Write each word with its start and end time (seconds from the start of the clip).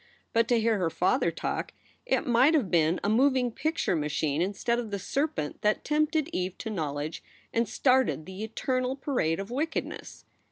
But 0.33 0.47
to 0.47 0.59
hear 0.59 0.79
her 0.79 0.89
father 0.89 1.29
talk, 1.29 1.73
it 2.07 2.25
might 2.25 2.55
have 2.55 2.71
been 2.71 2.99
a 3.03 3.07
moving 3.07 3.51
picture 3.51 3.95
machine 3.95 4.41
instead 4.41 4.79
of 4.79 4.89
the 4.89 4.97
serpent 4.97 5.61
that 5.61 5.85
tempted 5.85 6.27
Eve 6.33 6.57
to 6.57 6.71
knowledge 6.71 7.21
and 7.53 7.69
started 7.69 8.25
the 8.25 8.43
eternal 8.43 8.95
parade 8.95 9.39
of 9.39 9.51
wickedness. 9.51 10.25